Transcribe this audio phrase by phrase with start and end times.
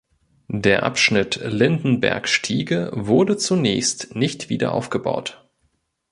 [0.55, 5.47] Der Abschnitt Lindenberg–Stiege wurde zunächst nicht wieder aufgebaut.